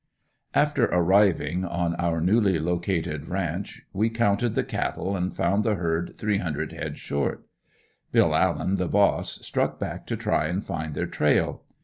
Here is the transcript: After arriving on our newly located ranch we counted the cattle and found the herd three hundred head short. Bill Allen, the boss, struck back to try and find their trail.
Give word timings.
After 0.55 0.85
arriving 0.85 1.63
on 1.63 1.93
our 1.97 2.21
newly 2.21 2.57
located 2.57 3.27
ranch 3.29 3.83
we 3.93 4.09
counted 4.09 4.55
the 4.55 4.63
cattle 4.63 5.15
and 5.15 5.31
found 5.31 5.63
the 5.63 5.75
herd 5.75 6.15
three 6.17 6.39
hundred 6.39 6.71
head 6.71 6.97
short. 6.97 7.45
Bill 8.11 8.33
Allen, 8.33 8.77
the 8.77 8.87
boss, 8.89 9.33
struck 9.45 9.77
back 9.79 10.07
to 10.07 10.17
try 10.17 10.47
and 10.47 10.65
find 10.65 10.95
their 10.95 11.05
trail. 11.05 11.61